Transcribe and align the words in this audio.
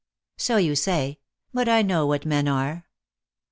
"So 0.39 0.57
you 0.57 0.75
say; 0.75 1.19
but 1.53 1.69
I 1.69 1.83
know 1.83 2.07
what 2.07 2.25
men 2.25 2.47
are." 2.47 2.87